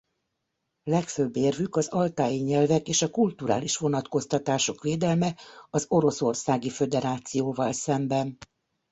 [0.83, 5.37] Legfőbb érvük az altáji nyelvek és a kulturális vonatkoztatások védelme
[5.69, 8.37] az Oroszországi Föderációval szemben.